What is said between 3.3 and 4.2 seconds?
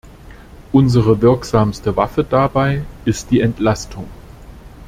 Entlastung.